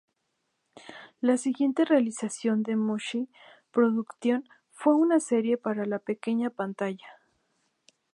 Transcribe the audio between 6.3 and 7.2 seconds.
pantalla.